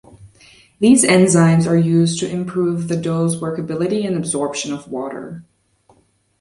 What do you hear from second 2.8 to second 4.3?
the dough's workability and